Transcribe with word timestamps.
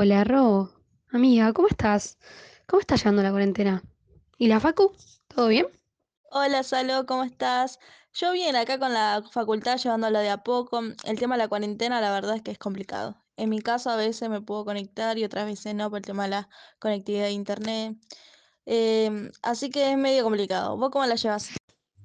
Hola, 0.00 0.22
Ro. 0.22 0.70
Amiga, 1.10 1.52
¿cómo 1.52 1.66
estás? 1.66 2.18
¿Cómo 2.68 2.78
estás 2.78 3.00
llevando 3.00 3.24
la 3.24 3.32
cuarentena? 3.32 3.82
¿Y 4.38 4.46
la 4.46 4.60
Facu? 4.60 4.92
¿Todo 5.26 5.48
bien? 5.48 5.66
Hola, 6.30 6.62
Salo, 6.62 7.04
¿cómo 7.04 7.24
estás? 7.24 7.80
Yo 8.14 8.30
bien, 8.30 8.54
acá 8.54 8.78
con 8.78 8.92
la 8.92 9.24
facultad 9.32 9.76
llevándolo 9.76 10.20
de 10.20 10.30
a 10.30 10.44
poco. 10.44 10.80
El 11.04 11.18
tema 11.18 11.34
de 11.34 11.38
la 11.38 11.48
cuarentena, 11.48 12.00
la 12.00 12.12
verdad 12.12 12.36
es 12.36 12.42
que 12.42 12.52
es 12.52 12.58
complicado. 12.58 13.20
En 13.36 13.48
mi 13.48 13.60
caso, 13.60 13.90
a 13.90 13.96
veces 13.96 14.30
me 14.30 14.40
puedo 14.40 14.64
conectar 14.64 15.18
y 15.18 15.24
otras 15.24 15.46
veces 15.46 15.74
no 15.74 15.90
por 15.90 15.98
el 15.98 16.04
tema 16.04 16.22
de 16.26 16.30
la 16.30 16.48
conectividad 16.78 17.24
de 17.24 17.32
internet. 17.32 17.96
Em, 18.66 19.32
así 19.42 19.68
que 19.68 19.90
es 19.90 19.98
medio 19.98 20.22
complicado. 20.22 20.76
¿Vos 20.76 20.90
cómo 20.90 21.06
la 21.06 21.16
llevas? 21.16 21.50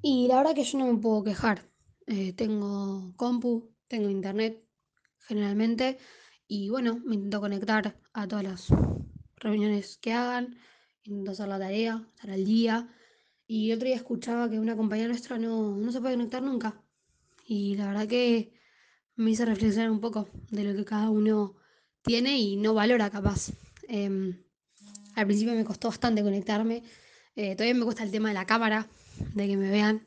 Y 0.01 0.27
la 0.29 0.37
verdad 0.37 0.55
que 0.55 0.63
yo 0.63 0.79
no 0.79 0.87
me 0.87 0.97
puedo 0.97 1.23
quejar. 1.23 1.69
Eh, 2.07 2.33
tengo 2.33 3.13
compu, 3.17 3.69
tengo 3.87 4.09
internet, 4.09 4.67
generalmente, 5.27 5.99
y 6.47 6.69
bueno, 6.69 6.99
me 7.05 7.15
intento 7.15 7.39
conectar 7.41 7.97
a 8.13 8.27
todas 8.27 8.43
las 8.43 8.67
reuniones 9.37 9.97
que 9.97 10.13
hagan, 10.13 10.57
intento 11.03 11.31
hacer 11.31 11.47
la 11.47 11.59
tarea, 11.59 12.07
estar 12.15 12.31
al 12.31 12.45
día. 12.45 12.89
Y 13.47 13.71
otro 13.71 13.87
día 13.87 13.95
escuchaba 13.95 14.49
que 14.49 14.59
una 14.59 14.75
compañera 14.75 15.09
nuestra 15.09 15.37
no, 15.37 15.75
no 15.75 15.91
se 15.91 16.01
puede 16.01 16.15
conectar 16.15 16.41
nunca. 16.41 16.81
Y 17.45 17.75
la 17.75 17.87
verdad 17.87 18.07
que 18.07 18.53
me 19.15 19.31
hizo 19.31 19.45
reflexionar 19.45 19.91
un 19.91 19.99
poco 19.99 20.27
de 20.49 20.63
lo 20.63 20.75
que 20.75 20.85
cada 20.85 21.09
uno 21.09 21.55
tiene 22.01 22.39
y 22.39 22.55
no 22.57 22.73
valora 22.73 23.09
capaz. 23.09 23.51
Em, 23.87 24.43
al 25.15 25.25
principio 25.25 25.53
me 25.53 25.65
costó 25.65 25.89
bastante 25.89 26.23
conectarme. 26.23 26.83
eh, 27.35 27.55
todavía 27.55 27.73
me 27.73 27.85
cuesta 27.85 28.03
el 28.03 28.11
tema 28.11 28.29
de 28.29 28.35
la 28.35 28.45
cámara, 28.45 28.87
de 29.33 29.47
que 29.47 29.57
me 29.57 29.69
vean. 29.69 30.05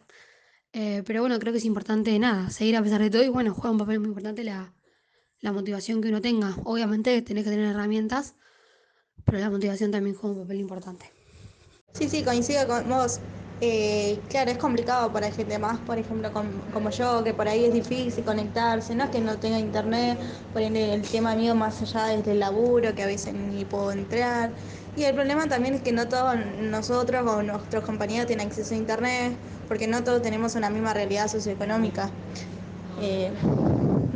Eh, 0.73 1.02
pero 1.07 1.23
bueno, 1.23 1.38
creo 1.38 1.52
que 1.52 1.59
es 1.59 1.65
importante 1.65 2.18
nada, 2.18 2.51
seguir 2.51 2.77
a 2.77 2.82
pesar 2.82 3.01
de 3.02 3.10
todo 3.10 3.24
y 3.24 3.29
bueno, 3.29 3.55
juega 3.55 3.71
un 3.71 3.79
papel 3.79 4.01
muy 4.01 4.09
importante 4.09 4.45
la, 4.45 4.76
la 5.46 5.52
motivación 5.52 6.02
que 6.02 6.09
uno 6.09 6.20
tenga. 6.20 6.56
Obviamente 6.64 7.23
tenés 7.23 7.45
que 7.45 7.50
tener 7.50 7.66
herramientas, 7.66 8.34
pero 9.24 9.38
la 9.38 9.48
motivación 9.48 9.92
también 9.92 10.16
juega 10.16 10.34
un 10.37 10.42
papel 10.42 10.59
importante. 10.59 11.06
Sí, 11.93 12.09
sí, 12.09 12.24
coincido 12.24 12.66
con 12.66 12.88
vos. 12.88 13.21
Eh, 13.60 14.18
claro, 14.29 14.51
es 14.51 14.59
complicado 14.59 15.12
para 15.12 15.30
gente 15.30 15.59
más, 15.59 15.79
por 15.79 15.98
ejemplo, 15.98 16.30
com- 16.32 16.60
como 16.74 16.90
yo, 16.90 17.23
que 17.23 17.32
por 17.32 17.46
ahí 17.48 17.65
es 17.65 17.73
difícil 17.73 18.23
conectarse, 18.24 18.95
no 18.96 19.04
es 19.04 19.10
que 19.10 19.21
no 19.21 19.38
tenga 19.38 19.59
internet, 19.59 20.18
por 20.52 20.60
ende 20.62 20.93
el 20.93 21.02
tema 21.02 21.34
mío 21.37 21.54
más 21.54 21.80
allá 21.80 22.06
desde 22.16 22.32
el 22.32 22.40
laburo, 22.40 22.93
que 22.95 23.04
a 23.04 23.06
veces 23.06 23.32
ni 23.32 23.65
puedo 23.65 23.93
entrar. 23.93 24.51
Y 24.96 25.04
el 25.04 25.15
problema 25.15 25.46
también 25.46 25.74
es 25.74 25.80
que 25.80 25.93
no 25.93 26.09
todos 26.09 26.34
nosotros 26.60 27.24
o 27.26 27.43
nuestros 27.43 27.84
compañeros 27.84 28.26
tienen 28.26 28.49
acceso 28.49 28.74
a 28.74 28.78
internet, 28.78 29.37
porque 29.68 29.87
no 29.87 30.02
todos 30.02 30.21
tenemos 30.23 30.54
una 30.56 30.71
misma 30.71 30.93
realidad 30.93 31.28
socioeconómica. 31.28 32.10
Eh, 33.01 33.30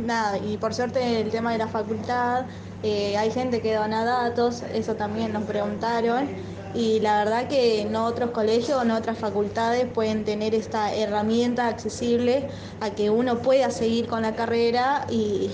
nada, 0.03 0.37
y 0.39 0.57
por 0.57 0.73
suerte 0.73 1.19
el 1.21 1.29
tema 1.31 1.51
de 1.51 1.57
la 1.57 1.67
facultad, 1.67 2.47
eh, 2.81 3.17
hay 3.17 3.31
gente 3.31 3.61
que 3.61 3.73
dona 3.75 4.03
datos, 4.05 4.63
eso 4.63 4.95
también 4.95 5.31
nos 5.31 5.45
preguntaron, 5.45 6.33
y 6.71 6.99
la 7.01 7.17
verdad 7.23 7.47
que 7.47 7.85
no 7.85 8.05
otros 8.05 8.31
colegios 8.31 8.85
no 8.85 8.95
otras 8.97 9.19
facultades 9.19 9.91
pueden 9.91 10.23
tener 10.23 10.55
esta 10.55 10.93
herramienta 10.95 11.67
accesible 11.67 12.49
a 12.79 12.95
que 12.95 13.09
uno 13.09 13.41
pueda 13.41 13.71
seguir 13.71 14.07
con 14.07 14.21
la 14.21 14.35
carrera 14.35 15.05
y, 15.09 15.53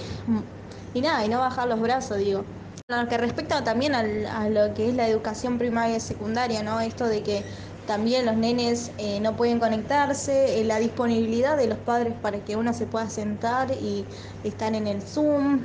y 0.94 1.02
nada, 1.02 1.26
y 1.26 1.30
no 1.30 1.40
bajar 1.40 1.68
los 1.68 1.80
brazos, 1.80 2.18
digo. 2.18 2.50
Lo 2.88 3.08
que 3.10 3.18
respecta 3.18 3.64
también 3.66 3.94
al, 3.96 4.26
a 4.28 4.50
lo 4.50 4.74
que 4.74 4.88
es 4.90 4.96
la 4.96 5.08
educación 5.10 5.58
primaria 5.58 5.98
y 5.98 6.00
secundaria, 6.00 6.64
¿no? 6.64 6.80
Esto 6.80 7.06
de 7.08 7.22
que 7.22 7.46
también 7.88 8.26
los 8.26 8.36
nenes 8.36 8.92
eh, 9.00 9.20
no 9.22 9.36
pueden 9.36 9.60
conectarse, 9.60 10.60
eh, 10.60 10.64
la 10.66 10.78
disponibilidad 10.78 11.58
de 11.58 11.68
los 11.68 11.80
padres 11.80 12.14
para 12.22 12.38
que 12.40 12.56
uno 12.56 12.74
se 12.74 12.86
pueda 12.86 13.10
sentar 13.10 13.72
y 13.72 14.06
estar 14.44 14.76
en 14.76 14.86
el 14.86 15.02
Zoom. 15.02 15.62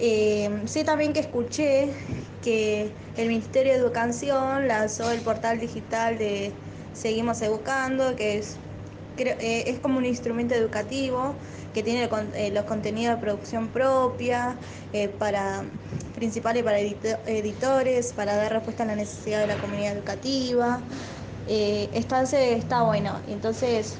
Eh, 0.00 0.50
sé 0.66 0.82
también 0.84 1.12
que 1.12 1.20
escuché 1.20 1.88
que 2.42 2.90
el 3.16 3.28
Ministerio 3.28 3.72
de 3.72 3.78
Educación 3.78 4.68
lanzó 4.68 5.10
el 5.12 5.20
portal 5.20 5.60
digital 5.60 6.18
de 6.18 6.52
Seguimos 6.92 7.40
Educando, 7.40 8.16
que 8.16 8.38
es, 8.38 8.56
creo, 9.16 9.36
es 9.38 9.78
como 9.78 9.98
un 9.98 10.04
instrumento 10.04 10.54
educativo 10.54 11.34
que 11.72 11.82
tiene 11.82 12.08
los 12.52 12.64
contenidos 12.64 13.16
de 13.16 13.20
producción 13.20 13.68
propia, 13.68 14.56
para 15.18 15.64
principales 16.14 16.62
para 16.62 16.78
edito 16.78 17.08
editores, 17.26 18.12
para 18.12 18.36
dar 18.36 18.52
respuesta 18.52 18.84
a 18.84 18.86
la 18.86 18.94
necesidad 18.94 19.40
de 19.40 19.48
la 19.48 19.56
comunidad 19.56 19.96
educativa. 19.96 20.80
Eh, 21.48 21.90
está 21.92 22.82
bueno. 22.82 23.12
Entonces 23.28 23.96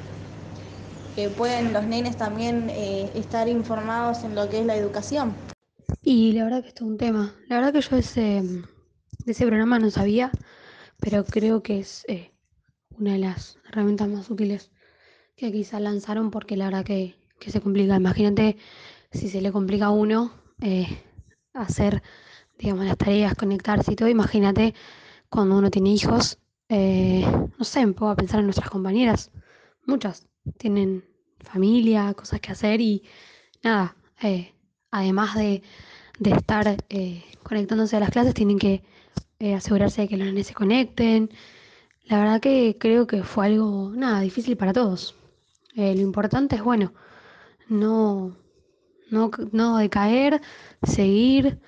eh, 1.16 1.28
pueden 1.28 1.72
los 1.72 1.84
nenes 1.84 2.16
también 2.16 2.68
eh, 2.70 3.10
estar 3.14 3.48
informados 3.48 4.24
en 4.24 4.34
lo 4.34 4.48
que 4.48 4.60
es 4.60 4.66
la 4.66 4.76
educación. 4.76 5.32
Y 6.02 6.32
la 6.32 6.44
verdad 6.44 6.62
que 6.62 6.68
esto 6.68 6.84
es 6.84 6.90
un 6.90 6.98
tema. 6.98 7.34
La 7.48 7.56
verdad 7.56 7.72
que 7.72 7.80
yo 7.80 7.96
ese, 7.96 8.42
de 9.24 9.32
ese 9.32 9.46
programa 9.46 9.78
no 9.78 9.90
sabía, 9.90 10.32
pero 11.00 11.24
creo 11.24 11.62
que 11.62 11.78
es 11.78 12.04
eh, 12.08 12.32
una 12.98 13.12
de 13.12 13.18
las 13.18 13.58
herramientas 13.68 14.08
más 14.08 14.28
útiles 14.30 14.70
que 15.36 15.52
quizás 15.52 15.80
lanzaron 15.80 16.30
porque 16.30 16.56
la 16.56 16.66
verdad 16.66 16.84
que, 16.84 17.14
que 17.38 17.50
se 17.50 17.60
complica. 17.60 17.96
Imagínate 17.96 18.56
si 19.12 19.28
se 19.28 19.40
le 19.40 19.52
complica 19.52 19.86
a 19.86 19.90
uno 19.90 20.32
eh, 20.60 20.86
hacer, 21.52 22.02
digamos, 22.58 22.86
las 22.86 22.98
tareas, 22.98 23.34
conectarse 23.34 23.92
y 23.92 23.96
todo. 23.96 24.08
Imagínate 24.08 24.74
cuando 25.28 25.56
uno 25.56 25.70
tiene 25.70 25.90
hijos, 25.90 26.38
eh, 26.76 27.24
no 27.56 27.64
sé, 27.64 27.86
me 27.86 27.92
pongo 27.92 28.10
a 28.10 28.16
pensar 28.16 28.40
en 28.40 28.46
nuestras 28.46 28.68
compañeras. 28.68 29.30
Muchas 29.86 30.26
tienen 30.58 31.04
familia, 31.38 32.12
cosas 32.14 32.40
que 32.40 32.50
hacer 32.50 32.80
y 32.80 33.04
nada, 33.62 33.96
eh, 34.22 34.52
además 34.90 35.36
de, 35.36 35.62
de 36.18 36.30
estar 36.30 36.84
eh, 36.88 37.22
conectándose 37.44 37.96
a 37.96 38.00
las 38.00 38.10
clases, 38.10 38.34
tienen 38.34 38.58
que 38.58 38.82
eh, 39.38 39.54
asegurarse 39.54 40.02
de 40.02 40.08
que 40.08 40.16
los 40.16 40.26
nenes 40.26 40.48
se 40.48 40.54
conecten. 40.54 41.30
La 42.06 42.18
verdad 42.18 42.40
que 42.40 42.76
creo 42.78 43.06
que 43.06 43.22
fue 43.22 43.46
algo, 43.46 43.92
nada, 43.94 44.20
difícil 44.20 44.56
para 44.56 44.72
todos. 44.72 45.14
Lo 45.76 46.00
importante 46.00 46.56
es, 46.56 46.62
bueno, 46.62 46.92
no, 47.68 48.36
no, 49.10 49.30
no 49.52 49.76
decaer, 49.78 50.40
seguir, 50.82 51.60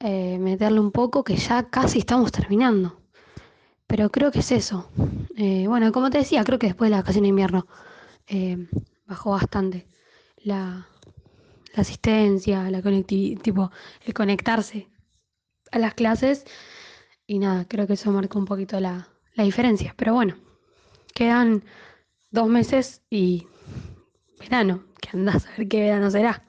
meterle 0.00 0.80
un 0.80 0.92
poco, 0.92 1.24
que 1.24 1.36
ya 1.36 1.70
casi 1.70 2.00
estamos 2.00 2.32
terminando. 2.32 3.05
Pero 3.86 4.10
creo 4.10 4.30
que 4.30 4.40
es 4.40 4.52
eso. 4.52 4.90
Eh, 5.36 5.66
bueno, 5.68 5.92
como 5.92 6.10
te 6.10 6.18
decía, 6.18 6.44
creo 6.44 6.58
que 6.58 6.68
después 6.68 6.88
de 6.88 6.96
la 6.96 7.02
vacación 7.02 7.22
de 7.22 7.28
invierno 7.28 7.66
eh, 8.26 8.68
bajó 9.06 9.30
bastante 9.30 9.86
la, 10.38 10.88
la 11.74 11.80
asistencia, 11.80 12.70
la 12.70 12.82
conectividad, 12.82 13.42
tipo, 13.42 13.70
el 14.04 14.14
conectarse 14.14 14.88
a 15.70 15.78
las 15.78 15.94
clases. 15.94 16.44
Y 17.26 17.38
nada, 17.38 17.64
creo 17.68 17.86
que 17.86 17.94
eso 17.94 18.10
marcó 18.12 18.38
un 18.38 18.44
poquito 18.44 18.80
la, 18.80 19.08
la 19.34 19.44
diferencia. 19.44 19.94
Pero 19.96 20.14
bueno, 20.14 20.36
quedan 21.14 21.64
dos 22.30 22.48
meses 22.48 23.02
y 23.10 23.46
verano, 24.38 24.84
que 25.00 25.10
andás 25.16 25.46
a 25.46 25.50
ver 25.56 25.68
qué 25.68 25.80
verano 25.80 26.10
será. 26.10 26.42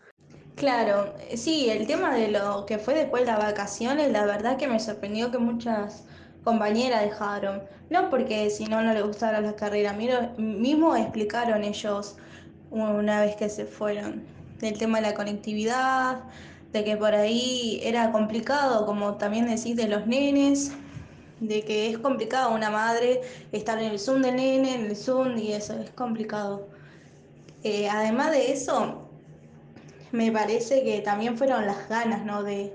Claro, 0.55 1.13
sí, 1.35 1.69
el 1.69 1.85
tema 1.85 2.15
de 2.15 2.31
lo 2.31 2.65
que 2.65 2.79
fue 2.79 2.95
después 2.95 3.23
de 3.23 3.31
las 3.31 3.37
vacaciones, 3.39 4.11
la 4.11 4.25
verdad 4.25 4.57
que 4.57 4.67
me 4.67 4.79
sorprendió 4.79 5.29
que 5.29 5.37
muchas 5.37 6.07
compañeras 6.47 7.01
dejaron. 7.01 7.61
No 7.89 8.09
porque 8.09 8.49
si 8.49 8.67
no 8.67 8.81
no 8.81 8.93
les 8.93 9.03
gustara 9.03 9.41
la 9.41 9.57
carrera, 9.57 9.91
miro, 9.91 10.29
mismo 10.37 10.95
explicaron 10.95 11.65
ellos 11.65 12.15
una 12.71 13.19
vez 13.19 13.35
que 13.35 13.49
se 13.49 13.65
fueron 13.65 14.23
del 14.61 14.77
tema 14.77 15.01
de 15.01 15.07
la 15.07 15.13
conectividad, 15.13 16.19
de 16.71 16.85
que 16.85 16.95
por 16.95 17.13
ahí 17.13 17.81
era 17.83 18.13
complicado, 18.13 18.85
como 18.85 19.15
también 19.15 19.45
decís, 19.47 19.75
de 19.75 19.89
los 19.89 20.07
nenes, 20.07 20.71
de 21.41 21.63
que 21.63 21.89
es 21.89 21.97
complicado 21.97 22.55
una 22.55 22.69
madre 22.69 23.21
estar 23.51 23.77
en 23.79 23.91
el 23.91 23.99
Zoom 23.99 24.21
del 24.21 24.37
nene, 24.37 24.75
en 24.75 24.85
el 24.85 24.95
Zoom 24.95 25.37
y 25.37 25.51
eso, 25.51 25.73
es 25.73 25.89
complicado. 25.89 26.69
Eh, 27.63 27.89
además 27.89 28.31
de 28.31 28.53
eso, 28.53 29.09
me 30.13 30.31
parece 30.31 30.85
que 30.85 31.01
también 31.01 31.37
fueron 31.37 31.65
las 31.65 31.89
ganas, 31.89 32.23
¿no? 32.23 32.41
De, 32.43 32.73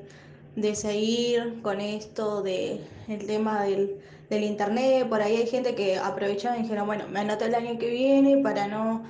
de 0.56 0.74
seguir 0.74 1.60
con 1.62 1.80
esto, 1.80 2.42
de 2.42 2.80
el 3.08 3.26
tema 3.26 3.64
del, 3.64 3.98
del 4.28 4.44
internet. 4.44 5.08
Por 5.08 5.22
ahí 5.22 5.36
hay 5.36 5.46
gente 5.46 5.74
que 5.74 5.96
aprovechaba 5.96 6.58
y 6.58 6.62
dijeron, 6.62 6.86
bueno, 6.86 7.04
me 7.08 7.20
anoto 7.20 7.44
el 7.44 7.54
año 7.54 7.78
que 7.78 7.90
viene 7.90 8.38
para 8.38 8.66
no 8.68 9.02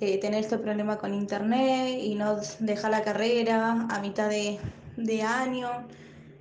eh, 0.00 0.18
tener 0.18 0.40
este 0.40 0.58
problema 0.58 0.98
con 0.98 1.14
internet 1.14 1.98
y 2.00 2.14
no 2.14 2.38
dejar 2.58 2.90
la 2.90 3.02
carrera 3.02 3.86
a 3.88 4.00
mitad 4.00 4.28
de, 4.28 4.58
de 4.96 5.22
año. 5.22 5.68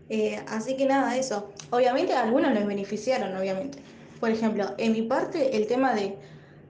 Eh, 0.09 0.39
así 0.47 0.75
que 0.75 0.85
nada, 0.85 1.15
eso. 1.17 1.51
Obviamente 1.69 2.13
a 2.13 2.23
algunos 2.23 2.51
les 2.53 2.65
beneficiaron, 2.65 3.35
obviamente. 3.35 3.79
Por 4.19 4.31
ejemplo, 4.31 4.73
en 4.77 4.93
mi 4.93 5.01
parte, 5.03 5.55
el 5.57 5.67
tema 5.67 5.93
de, 5.93 6.17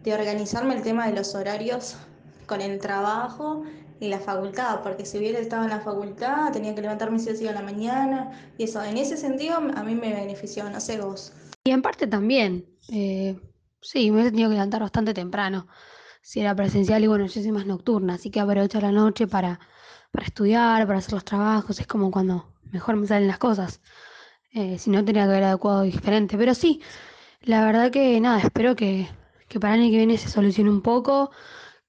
de 0.04 0.14
organizarme, 0.14 0.76
el 0.76 0.82
tema 0.82 1.08
de 1.08 1.14
los 1.14 1.36
horarios 1.36 1.96
con 2.46 2.62
el 2.62 2.80
trabajo 2.80 3.64
y 4.04 4.10
la 4.10 4.20
facultad, 4.20 4.82
porque 4.84 5.06
si 5.06 5.18
hubiera 5.18 5.40
estado 5.40 5.64
en 5.64 5.70
la 5.70 5.80
facultad 5.80 6.52
tenía 6.52 6.76
que 6.76 6.82
levantarme 6.82 7.20
si 7.20 7.30
o 7.30 7.36
sí 7.36 7.48
a 7.48 7.54
la 7.54 7.62
mañana 7.62 8.32
y 8.58 8.66
eso, 8.66 8.84
en 8.84 8.98
ese 8.98 9.16
sentido 9.16 9.56
a 9.56 9.84
mí 9.84 9.96
me 9.96 10.14
benefició, 10.14 10.70
no 10.70 10.82
sé 10.82 11.00
vos. 11.00 11.32
Y 11.64 11.72
en 11.72 11.82
parte 11.82 12.06
también, 12.06 12.66
eh, 12.90 13.40
sí, 13.82 14.12
me 14.12 14.22
he 14.22 14.26
tenido 14.26 14.50
que 14.50 14.56
levantar 14.56 14.82
bastante 14.82 15.14
temprano. 15.14 15.68
Si 16.22 16.42
era 16.42 16.54
presencial 16.54 17.02
y 17.04 17.08
bueno, 17.08 17.26
yo 17.28 17.42
soy 17.42 17.52
más 17.52 17.66
nocturna, 17.66 18.16
así 18.16 18.30
que 18.30 18.42
aprovecho 18.42 18.82
la 18.82 18.92
noche 18.92 19.26
para, 19.28 19.60
para 20.12 20.26
estudiar, 20.26 20.86
para 20.86 21.00
hacer 21.00 21.14
los 21.14 21.24
trabajos. 21.24 21.80
Es 21.80 21.88
como 21.88 22.12
cuando 22.12 22.54
mejor 22.72 22.98
me 22.98 23.08
salen 23.08 23.30
las 23.30 23.38
cosas. 23.38 23.80
Eh, 24.54 24.78
si 24.80 24.90
no, 24.90 25.04
tenía 25.06 25.24
que 25.24 25.32
haber 25.32 25.44
adecuado 25.44 25.84
diferente. 25.84 26.38
Pero 26.38 26.54
sí, 26.54 26.82
la 27.42 27.66
verdad 27.66 27.92
que 27.92 28.20
nada, 28.20 28.40
espero 28.40 28.76
que, 28.76 29.08
que 29.48 29.60
para 29.60 29.76
el 29.76 29.82
año 29.82 29.92
que 29.92 29.98
viene 29.98 30.18
se 30.18 30.30
solucione 30.30 30.70
un 30.70 30.82
poco, 30.82 31.32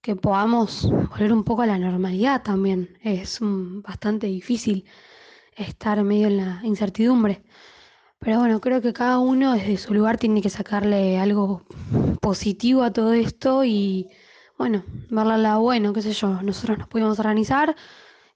que 0.04 0.16
podamos 0.16 0.90
volver 1.08 1.32
un 1.32 1.44
poco 1.44 1.62
a 1.62 1.66
la 1.66 1.78
normalidad 1.78 2.42
también. 2.42 2.98
Es 3.02 3.38
bastante 3.40 4.26
difícil 4.26 4.84
estar 5.56 6.04
medio 6.04 6.26
en 6.28 6.36
la 6.36 6.60
incertidumbre. 6.62 7.42
Pero 8.18 8.38
bueno, 8.40 8.60
creo 8.60 8.82
que 8.82 8.92
cada 8.92 9.18
uno 9.18 9.54
desde 9.54 9.78
su 9.78 9.94
lugar 9.94 10.18
tiene 10.18 10.42
que 10.42 10.50
sacarle 10.50 11.18
algo 11.18 11.62
positivo 12.20 12.82
a 12.82 12.92
todo 12.92 13.14
esto 13.14 13.64
y 13.64 14.10
bueno, 14.58 14.84
verla 15.10 15.38
lado 15.38 15.62
bueno, 15.62 15.94
qué 15.94 16.02
sé 16.02 16.12
yo, 16.12 16.42
nosotros 16.42 16.78
nos 16.78 16.88
pudimos 16.88 17.18
organizar 17.18 17.74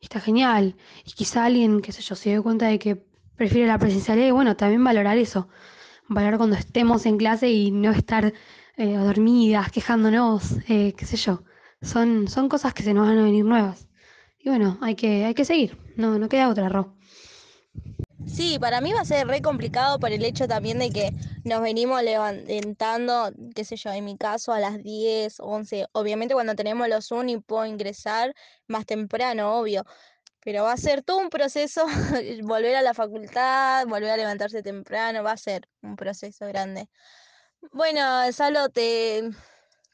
está 0.00 0.20
genial. 0.20 0.74
Y 1.04 1.12
quizá 1.12 1.44
alguien, 1.44 1.82
qué 1.82 1.92
sé 1.92 2.00
yo, 2.00 2.14
se 2.14 2.30
dio 2.30 2.42
cuenta 2.42 2.66
de 2.66 2.78
que 2.78 2.96
prefiere 3.36 3.66
la 3.66 3.78
presencialidad 3.78 4.28
y 4.28 4.30
bueno, 4.30 4.56
también 4.56 4.82
valorar 4.82 5.18
eso. 5.18 5.48
Valorar 6.08 6.38
cuando 6.38 6.56
estemos 6.56 7.04
en 7.04 7.18
clase 7.18 7.50
y 7.50 7.70
no 7.70 7.90
estar 7.90 8.32
eh, 8.76 8.94
dormidas, 8.96 9.70
quejándonos, 9.70 10.52
eh, 10.68 10.94
qué 10.96 11.04
sé 11.04 11.16
yo. 11.18 11.42
Son, 11.82 12.28
son 12.28 12.48
cosas 12.48 12.74
que 12.74 12.82
se 12.82 12.94
nos 12.94 13.06
van 13.06 13.18
a 13.18 13.22
venir 13.22 13.44
nuevas. 13.44 13.88
Y 14.38 14.48
bueno, 14.48 14.78
hay 14.80 14.94
que, 14.94 15.24
hay 15.24 15.34
que 15.34 15.44
seguir, 15.44 15.78
no, 15.96 16.18
no 16.18 16.28
queda 16.28 16.48
otra, 16.48 16.68
Ro. 16.68 16.96
Sí, 18.26 18.58
para 18.58 18.80
mí 18.80 18.92
va 18.92 19.00
a 19.00 19.04
ser 19.04 19.26
re 19.26 19.40
complicado 19.40 19.98
por 19.98 20.12
el 20.12 20.24
hecho 20.24 20.46
también 20.46 20.78
de 20.78 20.90
que 20.90 21.12
nos 21.44 21.62
venimos 21.62 22.02
levantando, 22.02 23.32
qué 23.54 23.64
sé 23.64 23.76
yo, 23.76 23.90
en 23.90 24.04
mi 24.04 24.16
caso 24.16 24.52
a 24.52 24.60
las 24.60 24.82
10, 24.82 25.40
11. 25.40 25.86
Obviamente 25.92 26.34
cuando 26.34 26.54
tenemos 26.54 26.88
los 26.88 27.10
uni 27.10 27.38
puedo 27.38 27.64
ingresar 27.66 28.34
más 28.66 28.86
temprano, 28.86 29.58
obvio. 29.58 29.84
Pero 30.44 30.64
va 30.64 30.72
a 30.72 30.76
ser 30.76 31.02
todo 31.02 31.18
un 31.18 31.30
proceso, 31.30 31.84
volver 32.42 32.76
a 32.76 32.82
la 32.82 32.94
facultad, 32.94 33.86
volver 33.86 34.10
a 34.10 34.16
levantarse 34.16 34.62
temprano, 34.62 35.22
va 35.22 35.32
a 35.32 35.36
ser 35.36 35.68
un 35.82 35.96
proceso 35.96 36.46
grande. 36.46 36.88
Bueno, 37.72 38.30
Salo, 38.32 38.68
te, 38.68 39.30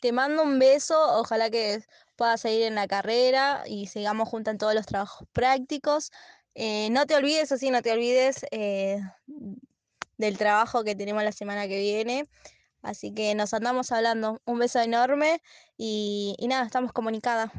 te 0.04 0.12
mando 0.12 0.42
un 0.42 0.58
beso, 0.58 1.18
ojalá 1.18 1.48
que 1.48 1.82
puedas 2.14 2.42
seguir 2.42 2.64
en 2.64 2.74
la 2.74 2.86
carrera 2.86 3.64
y 3.66 3.86
sigamos 3.86 4.28
juntos 4.28 4.52
en 4.52 4.58
todos 4.58 4.74
los 4.74 4.84
trabajos 4.84 5.26
prácticos. 5.32 6.12
Eh, 6.54 6.90
no 6.90 7.06
te 7.06 7.14
olvides, 7.16 7.50
o 7.52 7.56
sí, 7.56 7.70
no 7.70 7.80
te 7.80 7.90
olvides 7.90 8.44
eh, 8.50 9.00
del 10.18 10.36
trabajo 10.36 10.84
que 10.84 10.94
tenemos 10.94 11.24
la 11.24 11.32
semana 11.32 11.66
que 11.68 11.78
viene. 11.78 12.28
Así 12.82 13.14
que 13.14 13.34
nos 13.34 13.54
andamos 13.54 13.92
hablando. 13.92 14.42
Un 14.44 14.58
beso 14.58 14.78
enorme 14.78 15.40
y, 15.78 16.34
y 16.38 16.48
nada, 16.48 16.66
estamos 16.66 16.92
comunicadas. 16.92 17.50